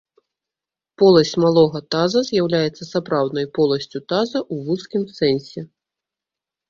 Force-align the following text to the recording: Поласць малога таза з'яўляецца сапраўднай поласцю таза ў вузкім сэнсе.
Поласць 1.01 1.33
малога 1.43 1.79
таза 1.95 2.19
з'яўляецца 2.31 2.83
сапраўднай 2.93 3.47
поласцю 3.59 3.99
таза 4.15 4.39
ў 4.53 4.67
вузкім 4.71 5.03
сэнсе. 5.19 5.61